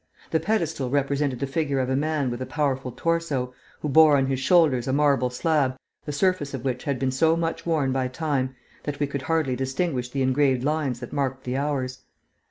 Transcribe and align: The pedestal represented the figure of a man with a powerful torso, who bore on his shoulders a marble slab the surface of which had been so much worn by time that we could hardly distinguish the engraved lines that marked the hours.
The 0.31 0.39
pedestal 0.39 0.89
represented 0.89 1.39
the 1.39 1.45
figure 1.45 1.77
of 1.79 1.87
a 1.87 1.95
man 1.95 2.31
with 2.31 2.41
a 2.41 2.45
powerful 2.47 2.91
torso, 2.91 3.53
who 3.81 3.87
bore 3.89 4.17
on 4.17 4.25
his 4.25 4.39
shoulders 4.39 4.87
a 4.87 4.93
marble 4.93 5.29
slab 5.29 5.77
the 6.05 6.11
surface 6.11 6.55
of 6.55 6.65
which 6.65 6.85
had 6.85 6.97
been 6.97 7.11
so 7.11 7.37
much 7.37 7.67
worn 7.67 7.91
by 7.91 8.07
time 8.07 8.55
that 8.81 8.99
we 8.99 9.05
could 9.05 9.21
hardly 9.21 9.55
distinguish 9.55 10.09
the 10.09 10.23
engraved 10.23 10.63
lines 10.63 11.01
that 11.01 11.13
marked 11.13 11.43
the 11.43 11.55
hours. 11.55 11.99